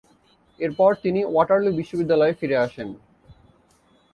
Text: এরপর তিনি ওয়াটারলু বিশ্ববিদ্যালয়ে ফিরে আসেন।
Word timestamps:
এরপর 0.59 0.91
তিনি 1.03 1.19
ওয়াটারলু 1.25 1.71
বিশ্ববিদ্যালয়ে 1.79 2.37
ফিরে 2.39 2.57
আসেন। 2.57 2.89